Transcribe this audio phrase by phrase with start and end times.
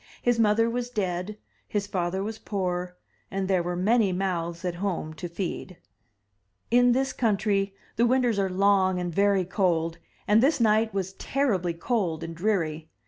[0.23, 1.37] His mother was dead,
[1.69, 2.39] 284 THE TREASURE CHEST his father was
[2.89, 2.97] poor,
[3.29, 5.77] and there were many mouths at home to feed.
[6.71, 11.75] In this country the winters are long and very cold, and this night was terribly
[11.75, 12.89] cold and dreary.